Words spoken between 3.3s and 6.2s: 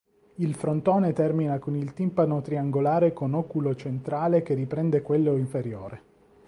oculo centrale che riprende quello inferiore.